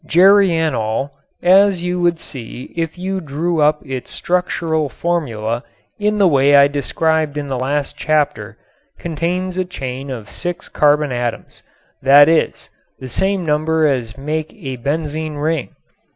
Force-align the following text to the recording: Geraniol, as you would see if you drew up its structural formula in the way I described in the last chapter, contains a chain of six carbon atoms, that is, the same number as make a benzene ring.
Geraniol, 0.07 1.11
as 1.43 1.83
you 1.83 1.99
would 2.01 2.19
see 2.19 2.73
if 2.75 2.97
you 2.97 3.21
drew 3.21 3.61
up 3.61 3.85
its 3.85 4.09
structural 4.09 4.89
formula 4.89 5.63
in 5.99 6.17
the 6.17 6.27
way 6.27 6.55
I 6.55 6.67
described 6.67 7.37
in 7.37 7.49
the 7.49 7.59
last 7.59 7.97
chapter, 7.99 8.57
contains 8.97 9.59
a 9.59 9.63
chain 9.63 10.09
of 10.09 10.27
six 10.31 10.69
carbon 10.69 11.11
atoms, 11.11 11.61
that 12.01 12.27
is, 12.27 12.67
the 12.97 13.07
same 13.09 13.45
number 13.45 13.85
as 13.85 14.17
make 14.17 14.51
a 14.53 14.77
benzene 14.77 15.35
ring. 15.35 15.75